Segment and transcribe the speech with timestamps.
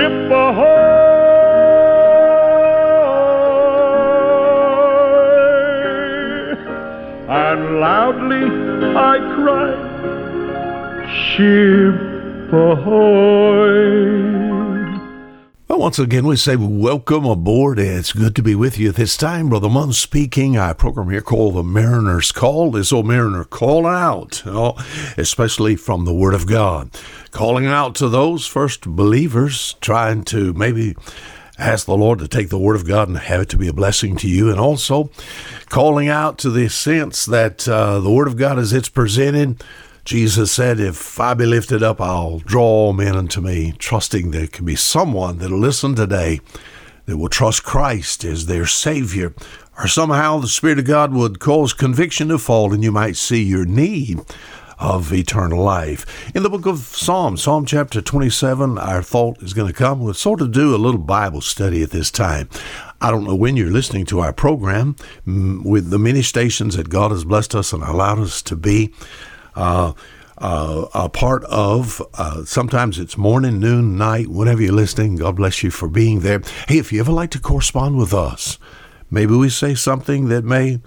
[0.00, 0.70] Ship ahoy!
[7.28, 8.46] And loudly
[8.96, 9.82] I cried,
[11.12, 11.98] Ship
[12.50, 13.90] ahoy!
[15.70, 17.78] Well, once again, we say welcome aboard.
[17.78, 19.50] It's good to be with you this time.
[19.50, 20.58] Brother Munn speaking.
[20.58, 22.72] Our program here called The Mariner's Call.
[22.72, 24.74] This old mariner calling out, know,
[25.16, 26.90] especially from the Word of God.
[27.30, 30.96] Calling out to those first believers, trying to maybe
[31.56, 33.72] ask the Lord to take the Word of God and have it to be a
[33.72, 35.12] blessing to you, and also
[35.68, 39.62] calling out to the sense that uh, the Word of God as it's presented
[40.10, 44.48] Jesus said, If I be lifted up, I'll draw all men unto me, trusting there
[44.48, 46.40] can be someone that'll listen today
[47.06, 49.32] that will trust Christ as their Savior,
[49.78, 53.40] or somehow the Spirit of God would cause conviction to fall and you might see
[53.40, 54.18] your need
[54.80, 56.34] of eternal life.
[56.34, 60.00] In the book of Psalms, Psalm chapter 27, our thought is going to come.
[60.00, 62.48] We'll sort of do a little Bible study at this time.
[63.00, 66.88] I don't know when you're listening to our program mm, with the many stations that
[66.88, 68.92] God has blessed us and allowed us to be
[69.60, 69.92] uh,
[70.38, 72.02] uh, a part of.
[72.14, 75.16] Uh, sometimes it's morning, noon, night, whenever you're listening.
[75.16, 76.40] God bless you for being there.
[76.66, 78.58] Hey, if you ever like to correspond with us,
[79.10, 80.80] maybe we say something that may.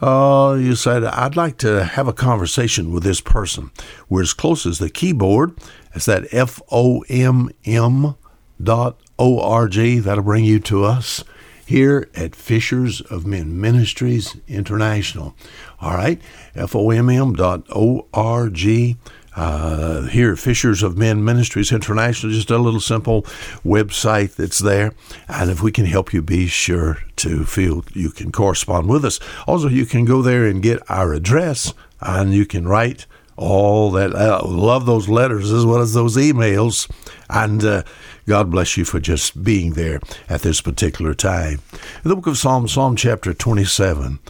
[0.00, 3.70] Uh, you said, I'd like to have a conversation with this person.
[4.08, 5.56] We're as close as the keyboard.
[5.94, 8.16] It's that F O M M
[8.60, 10.00] dot O R G.
[10.00, 11.22] That'll bring you to us
[11.66, 15.34] here at Fishers of Men Ministries International.
[15.80, 16.20] All right,
[16.54, 18.96] F-O-M-M dot O-R-G.
[19.34, 23.22] Uh, here Fishers of Men Ministries International, just a little simple
[23.64, 24.92] website that's there.
[25.26, 29.20] And if we can help you, be sure to feel you can correspond with us.
[29.46, 31.72] Also, you can go there and get our address,
[32.02, 33.06] and you can write
[33.36, 34.14] all that.
[34.14, 36.90] I love those letters as well as those emails.
[37.30, 37.82] And uh,
[38.26, 41.60] God bless you for just being there at this particular time.
[42.04, 44.20] In the book of Psalms, Psalm chapter 27,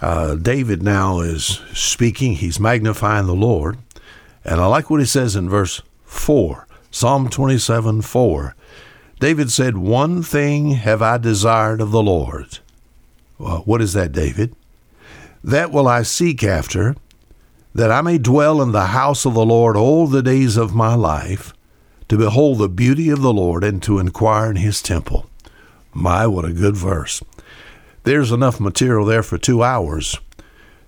[0.00, 2.34] uh, David now is speaking.
[2.34, 3.78] He's magnifying the Lord.
[4.44, 8.54] And I like what he says in verse 4, Psalm 27 4.
[9.18, 12.58] David said, One thing have I desired of the Lord.
[13.38, 14.54] Well, what is that, David?
[15.42, 16.94] That will I seek after,
[17.74, 20.94] that I may dwell in the house of the Lord all the days of my
[20.94, 21.52] life,
[22.08, 25.28] to behold the beauty of the Lord and to inquire in his temple.
[25.92, 27.22] My, what a good verse.
[28.02, 30.18] There's enough material there for two hours.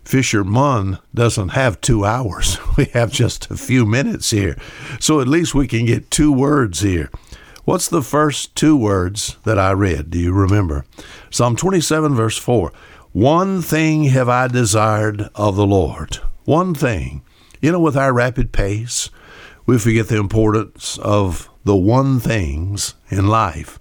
[0.04, 2.58] Fisher Munn doesn't have two hours.
[2.76, 4.58] We have just a few minutes here.
[5.00, 7.10] So at least we can get two words here.
[7.64, 10.10] What's the first two words that I read?
[10.10, 10.84] Do you remember?
[11.30, 12.70] Psalm 27, verse 4.
[13.12, 16.18] One thing have I desired of the Lord.
[16.44, 17.22] One thing.
[17.62, 19.08] You know, with our rapid pace,
[19.66, 23.78] we forget the importance of the one things in life.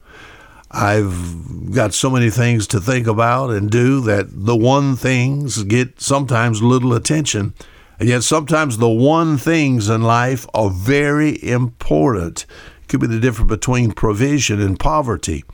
[0.72, 6.02] I've got so many things to think about and do that the one things get
[6.02, 7.54] sometimes little attention.
[8.00, 12.46] And yet sometimes the one things in life are very important.
[12.90, 15.46] Could be the difference between provision and poverty.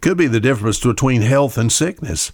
[0.00, 2.32] Could be the difference between health and sickness.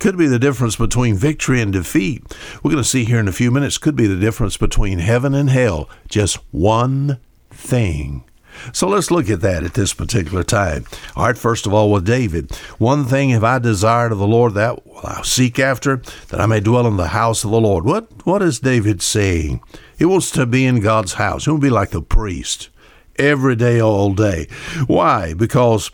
[0.00, 2.24] Could be the difference between victory and defeat.
[2.62, 3.78] We're going to see here in a few minutes.
[3.78, 5.88] Could be the difference between heaven and hell.
[6.08, 8.24] Just one thing.
[8.72, 10.84] So let's look at that at this particular time.
[11.16, 14.54] All right, first of all, with David, one thing have I desired of the Lord
[14.54, 15.96] that will I seek after,
[16.28, 17.84] that I may dwell in the house of the Lord.
[17.84, 19.60] What what is David saying?
[19.98, 21.44] He wants to be in God's house.
[21.44, 22.70] He to be like the priest
[23.16, 24.46] every day, all day.
[24.86, 25.34] Why?
[25.34, 25.90] Because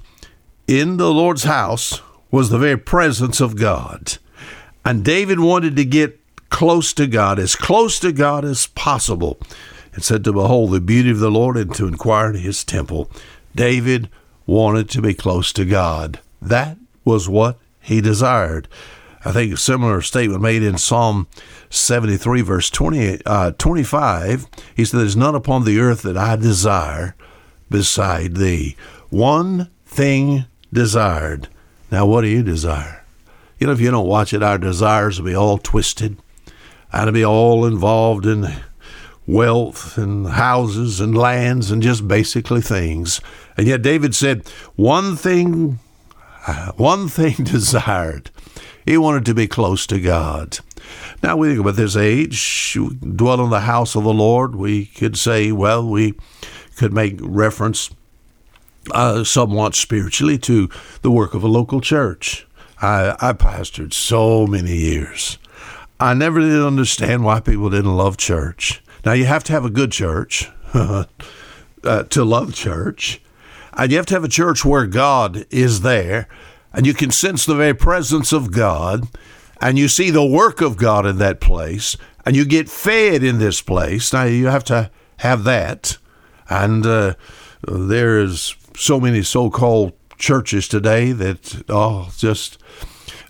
[0.66, 2.00] in the Lord's house
[2.30, 4.18] was the very presence of God.
[4.84, 6.20] And David wanted to get
[6.50, 9.38] close to God, as close to God as possible
[9.94, 13.10] and said to behold the beauty of the Lord and to inquire in his temple.
[13.54, 14.08] David
[14.46, 16.20] wanted to be close to God.
[16.40, 18.68] That was what he desired.
[19.24, 21.26] I think a similar statement made in Psalm
[21.70, 24.46] 73, verse 20, uh, 25.
[24.76, 27.16] He said, There's none upon the earth that I desire
[27.68, 28.76] beside thee.
[29.08, 31.48] One thing desired.
[31.90, 33.04] Now, what do you desire?
[33.58, 36.18] You know, if you don't watch it, our desires will be all twisted
[36.92, 38.48] and be all involved in
[39.26, 43.20] wealth and houses and lands and just basically things.
[43.56, 44.46] And yet David said,
[44.76, 45.78] one thing,
[46.46, 48.30] uh, one thing desired.
[48.84, 50.60] He wanted to be close to God.
[51.22, 54.54] Now we think about this age, dwell in the house of the Lord.
[54.54, 56.14] We could say, well, we
[56.76, 57.90] could make reference
[58.92, 60.68] uh, somewhat spiritually to
[61.02, 62.46] the work of a local church.
[62.80, 65.38] I, I pastored so many years.
[65.98, 68.82] I never did understand why people didn't love church.
[69.04, 71.04] Now, you have to have a good church uh,
[71.82, 73.22] to love church,
[73.72, 76.28] and you have to have a church where God is there,
[76.72, 79.08] and you can sense the very presence of God,
[79.60, 81.96] and you see the work of God in that place,
[82.26, 84.12] and you get fed in this place.
[84.12, 85.96] Now, you have to have that,
[86.50, 87.14] and uh,
[87.66, 92.58] there is so many so-called churches today that oh just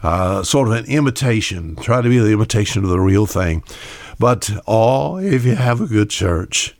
[0.02, 3.62] uh, sort of an imitation, try to be the imitation of the real thing.
[4.18, 6.76] But oh, if you have a good church,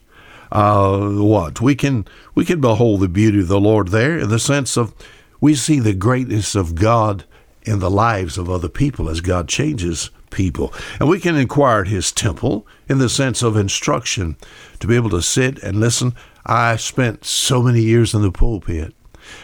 [0.51, 2.05] uh, what we can
[2.35, 4.93] we can behold the beauty of the Lord there in the sense of
[5.41, 7.25] we see the greatness of God
[7.63, 10.73] in the lives of other people as God changes people.
[10.99, 14.37] And we can inquire at his temple in the sense of instruction
[14.79, 16.15] to be able to sit and listen.
[16.47, 18.95] I spent so many years in the pulpit.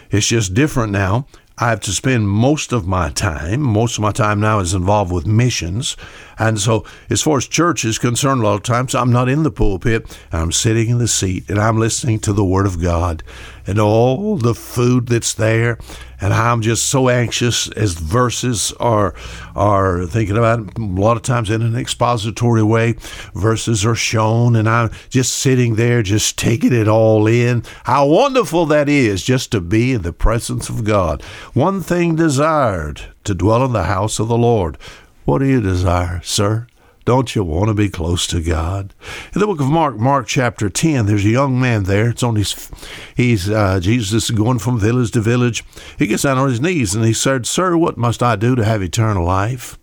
[0.09, 1.27] It's just different now.
[1.57, 5.11] I have to spend most of my time, most of my time now is involved
[5.11, 5.95] with missions.
[6.39, 9.43] And so, as far as church is concerned, a lot of times I'm not in
[9.43, 13.21] the pulpit, I'm sitting in the seat and I'm listening to the Word of God
[13.67, 15.77] and all the food that's there.
[16.23, 19.13] And I'm just so anxious as verses are
[19.57, 22.93] are thinking about it, a lot of times in an expository way.
[23.35, 27.63] Verses are shown, and I'm just sitting there, just taking it all in.
[27.83, 31.21] How wonderful that is just to be in the presence of God.
[31.53, 34.77] One thing desired to dwell in the house of the Lord.
[35.25, 36.67] What do you desire, sir?
[37.05, 38.93] Don't you want to be close to God?
[39.33, 42.09] In the book of Mark, Mark chapter 10, there's a young man there.
[42.09, 42.71] It's on his,
[43.15, 45.65] he's, uh, Jesus is going from village to village.
[45.99, 48.63] He gets down on his knees and he said, Sir, what must I do to
[48.63, 49.77] have eternal life?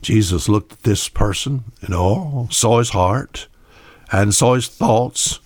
[0.00, 3.48] Jesus looked at this person and all, saw his heart
[4.12, 5.40] and saw his thoughts,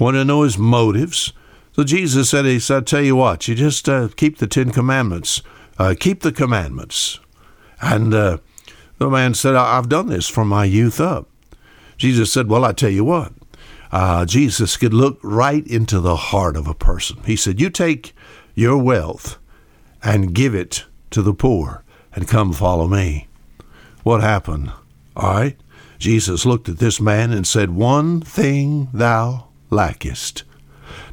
[0.00, 1.34] wanted to know his motives.
[1.72, 5.42] So Jesus said, He said, Tell you what, you just uh, keep the Ten Commandments.
[5.78, 7.20] Uh, keep the commandments.
[7.82, 8.38] And, uh,
[8.98, 11.28] the man said, I've done this from my youth up.
[11.96, 13.32] Jesus said, Well, I tell you what.
[13.92, 17.18] Uh, Jesus could look right into the heart of a person.
[17.24, 18.14] He said, You take
[18.54, 19.38] your wealth
[20.02, 21.82] and give it to the poor
[22.14, 23.28] and come follow me.
[24.02, 24.72] What happened?
[25.16, 25.56] All right.
[25.98, 30.44] Jesus looked at this man and said, One thing thou lackest.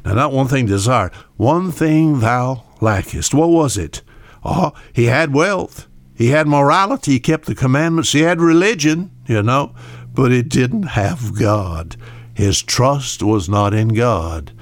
[0.04, 3.34] Now, not one thing desired, one thing thou lackest.
[3.34, 4.02] What was it?
[4.44, 5.88] Oh, he had wealth.
[6.14, 9.74] He had morality, he kept the commandments, he had religion, you know,
[10.14, 11.96] but he didn't have God.
[12.34, 14.52] His trust was not in God.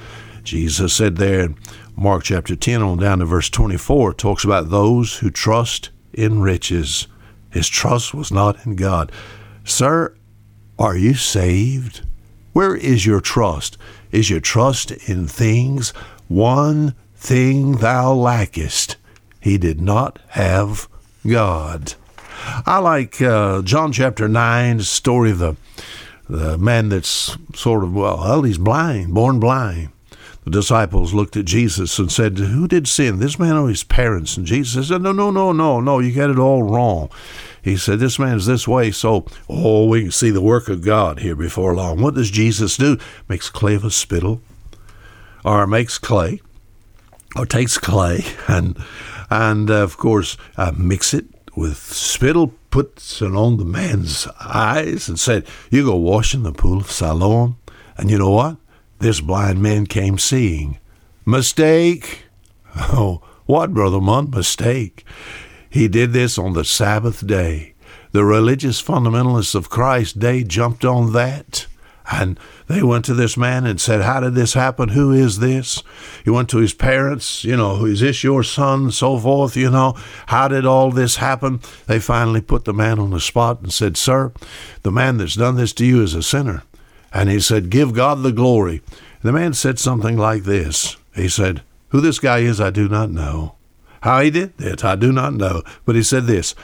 [0.42, 1.56] Jesus said there in
[1.96, 7.06] Mark chapter 10 on down to verse 24, talks about those who trust in riches.
[7.50, 9.12] His trust was not in God.
[9.64, 10.14] Sir,
[10.78, 12.02] are you saved?
[12.52, 13.78] Where is your trust?
[14.10, 15.90] Is your trust in things?
[16.28, 18.96] One thing thou lackest.
[19.40, 20.88] He did not have
[21.26, 21.94] God.
[22.66, 25.56] I like uh, John chapter 9, story of the,
[26.28, 29.90] the man that's sort of, well, well, he's blind, born blind.
[30.44, 34.36] The disciples looked at Jesus and said, Who did sin, this man or his parents?
[34.36, 37.10] And Jesus said, No, no, no, no, no, you got it all wrong.
[37.62, 41.20] He said, This man's this way, so, oh, we can see the work of God
[41.20, 42.00] here before long.
[42.00, 42.98] What does Jesus do?
[43.28, 44.40] Makes clay of a spittle,
[45.44, 46.40] or makes clay,
[47.36, 48.76] or takes clay and
[49.32, 55.08] and uh, of course uh, mix it with spittle, puts it on the man's eyes,
[55.08, 57.56] and said, "You go wash in the pool of Siloam."
[57.96, 58.56] And you know what?
[58.98, 60.78] This blind man came seeing.
[61.24, 62.24] Mistake.
[62.74, 64.30] Oh, what, Brother Munn?
[64.30, 65.04] Mistake.
[65.68, 67.74] He did this on the Sabbath day.
[68.12, 71.66] The religious fundamentalists of Christ Day jumped on that
[72.12, 72.38] and
[72.68, 74.90] they went to this man and said, How did this happen?
[74.90, 75.82] Who is this?
[76.24, 78.90] He went to his parents, you know, is this your son?
[78.90, 79.94] So forth, you know.
[80.26, 81.60] How did all this happen?
[81.86, 84.32] They finally put the man on the spot and said, Sir,
[84.82, 86.62] the man that's done this to you is a sinner.
[87.14, 88.82] And he said, Give God the glory.
[89.22, 93.10] The man said something like this He said, Who this guy is, I do not
[93.10, 93.54] know.
[94.02, 95.62] How he did it, I do not know.
[95.86, 96.54] But he said this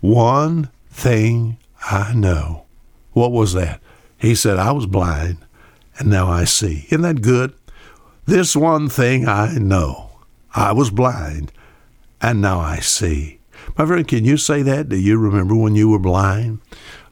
[0.00, 1.58] One thing
[1.90, 2.64] I know.
[3.12, 3.80] What was that?
[4.18, 5.38] He said, I was blind
[5.98, 6.86] and now I see.
[6.86, 7.54] Isn't that good?
[8.26, 10.10] This one thing I know
[10.54, 11.52] I was blind
[12.20, 13.40] and now I see.
[13.76, 14.88] My friend, can you say that?
[14.88, 16.60] Do you remember when you were blind?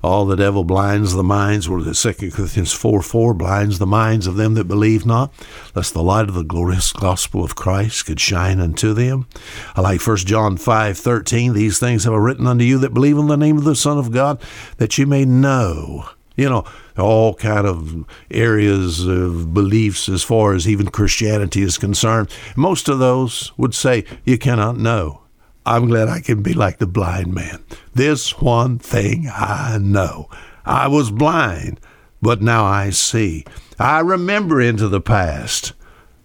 [0.03, 4.27] All the devil blinds the minds, or the Second Corinthians 4 4 blinds the minds
[4.27, 5.33] of them that believe not,
[5.75, 9.27] lest the light of the glorious gospel of Christ could shine unto them.
[9.75, 11.55] I like First John five thirteen.
[11.55, 13.97] These things have I written unto you that believe in the name of the Son
[13.97, 14.43] of God,
[14.77, 16.07] that you may know.
[16.37, 16.65] You know,
[16.97, 22.31] all kind of areas of beliefs as far as even Christianity is concerned.
[22.57, 25.23] Most of those would say you cannot know.
[25.67, 27.65] I'm glad I can be like the blind man.
[27.95, 30.29] This one thing I know.
[30.65, 31.81] I was blind,
[32.21, 33.45] but now I see.
[33.79, 35.73] I remember into the past,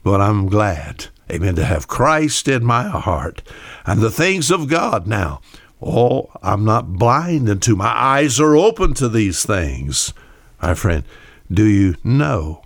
[0.03, 3.41] but I'm glad, amen, to have Christ in my heart
[3.85, 5.41] and the things of God now.
[5.81, 10.13] Oh, I'm not blind unto my eyes are open to these things.
[10.61, 11.03] My friend,
[11.51, 12.63] do you know?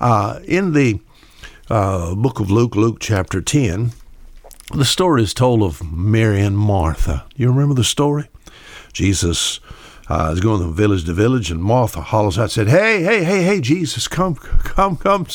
[0.00, 1.00] Uh, in the
[1.70, 3.92] uh, book of Luke, Luke chapter 10,
[4.74, 7.24] the story is told of Mary and Martha.
[7.36, 8.28] You remember the story?
[8.92, 9.60] Jesus
[10.08, 13.42] uh, is going from village to village, and Martha hollers out, said, "Hey, hey, hey,
[13.42, 15.26] hey, Jesus, come, come, come,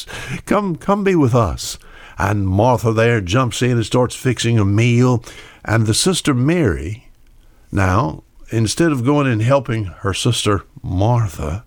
[0.45, 1.79] come, come, be with us."
[2.17, 5.23] And Martha there jumps in and starts fixing a meal,
[5.65, 7.09] and the sister Mary,
[7.71, 11.63] now instead of going and helping her sister Martha,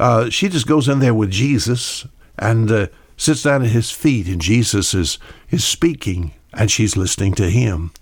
[0.00, 2.06] uh, she just goes in there with Jesus
[2.38, 5.18] and uh, sits down at his feet, and Jesus is
[5.50, 7.92] is speaking and she's listening to him.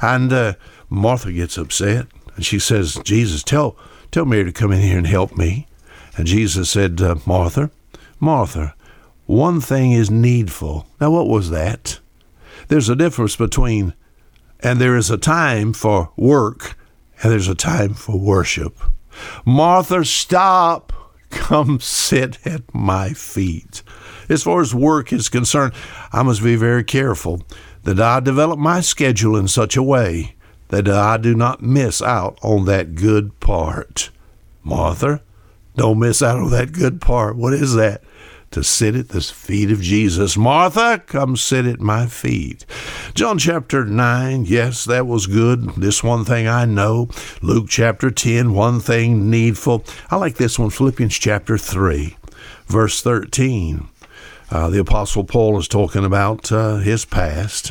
[0.00, 0.54] And uh,
[0.88, 2.06] Martha gets upset
[2.36, 3.76] and she says, Jesus, tell,
[4.10, 5.66] tell Mary to come in here and help me.
[6.16, 7.70] And Jesus said, uh, Martha,
[8.18, 8.74] Martha,
[9.26, 10.86] one thing is needful.
[11.00, 12.00] Now, what was that?
[12.68, 13.94] There's a difference between,
[14.60, 16.76] and there is a time for work,
[17.22, 18.78] and there's a time for worship.
[19.44, 20.92] Martha, stop.
[21.30, 23.82] Come sit at my feet.
[24.28, 25.72] As far as work is concerned,
[26.12, 27.42] I must be very careful
[27.84, 30.36] that I develop my schedule in such a way
[30.68, 34.10] that I do not miss out on that good part.
[34.62, 35.22] Martha,
[35.76, 37.36] don't miss out on that good part.
[37.36, 38.02] What is that?
[38.52, 40.36] To sit at the feet of Jesus.
[40.36, 42.66] Martha, come sit at my feet.
[43.14, 45.68] John chapter 9, yes, that was good.
[45.76, 47.08] This one thing I know.
[47.42, 49.84] Luke chapter 10, one thing needful.
[50.10, 52.16] I like this one, Philippians chapter 3,
[52.66, 53.88] verse 13.
[54.50, 57.70] Uh, the Apostle Paul is talking about uh, his past,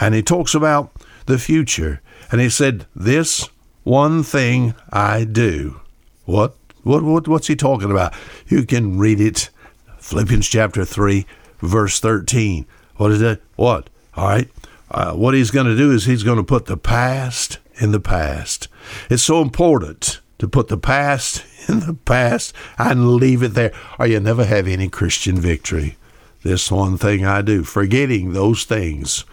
[0.00, 0.90] and he talks about
[1.26, 2.00] the future.
[2.32, 3.50] And he said, This
[3.82, 5.82] one thing I do.
[6.24, 6.56] What?
[6.82, 8.14] What, what what's he talking about?
[8.46, 9.50] You can read it.
[10.04, 11.24] Philippians chapter 3,
[11.60, 12.66] verse 13.
[12.96, 13.42] What is it?
[13.56, 13.88] What?
[14.14, 14.50] All right.
[14.90, 18.00] Uh, what he's going to do is he's going to put the past in the
[18.00, 18.68] past.
[19.08, 24.06] It's so important to put the past in the past and leave it there, or
[24.06, 25.96] you never have any Christian victory.
[26.42, 29.24] This one thing I do, forgetting those things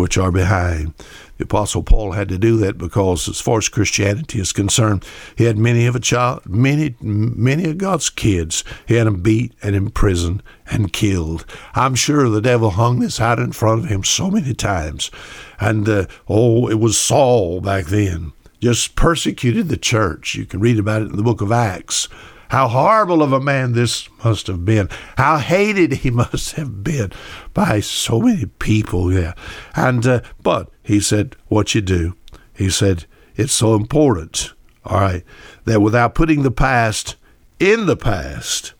[0.00, 0.94] which are behind.
[1.36, 5.04] The Apostle Paul had to do that because, as far as Christianity is concerned,
[5.36, 8.62] he had many of a child, many, many of God's kids.
[8.86, 11.46] He had them beat and imprisoned and killed.
[11.74, 15.10] I'm sure the devil hung this out in front of him so many times,
[15.58, 18.32] and uh, oh, it was Saul back then.
[18.60, 20.34] Just persecuted the church.
[20.34, 22.06] You can read about it in the book of Acts.
[22.50, 24.88] How horrible of a man this must have been.
[25.16, 27.12] How hated he must have been
[27.54, 29.12] by so many people.
[29.12, 29.34] Yeah.
[29.74, 32.16] And, uh, but he said, what you do,
[32.52, 34.52] he said, it's so important,
[34.84, 35.24] all right,
[35.64, 37.14] that without putting the past
[37.60, 38.74] in the past,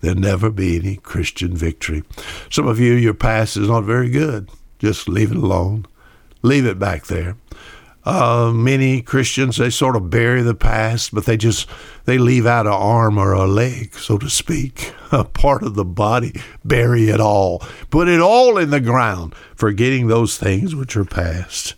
[0.00, 2.02] there'll never be any Christian victory.
[2.50, 4.50] Some of you, your past is not very good.
[4.80, 5.86] Just leave it alone.
[6.42, 7.36] Leave it back there.
[8.04, 11.68] Uh, many Christians they sort of bury the past, but they just
[12.04, 15.84] they leave out an arm or a leg, so to speak, a part of the
[15.84, 16.40] body.
[16.64, 21.74] Bury it all, put it all in the ground, forgetting those things which are past.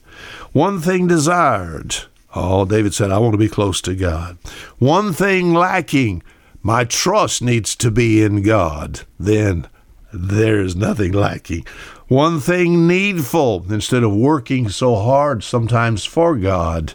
[0.53, 1.97] One thing desired.
[2.35, 4.39] Oh, David said, I want to be close to God.
[4.79, 6.23] One thing lacking.
[6.63, 9.01] My trust needs to be in God.
[9.21, 9.69] Then
[10.15, 11.67] there is nothing lacking
[12.09, 16.95] one thing needful instead of working so hard sometimes for God.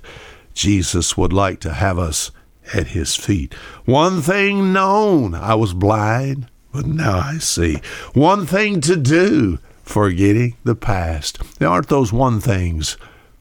[0.54, 2.32] Jesus would like to have us
[2.74, 3.54] at his feet.
[3.86, 7.78] One thing known I was blind, but now I see.
[8.14, 11.40] One thing to do, forgetting the past.
[11.60, 12.98] Now, aren't those one things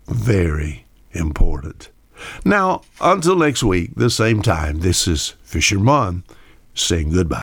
[0.07, 1.91] very important?
[2.45, 6.25] Now, until next week, the same time, this is Fisher Munn
[6.75, 7.37] saying goodbye.